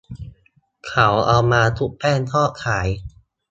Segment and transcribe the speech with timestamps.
[0.87, 2.87] เขาเอามาชุบแป้งทอดขาย